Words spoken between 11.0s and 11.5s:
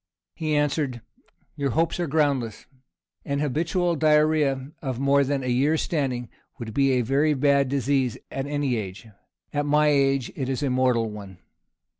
one.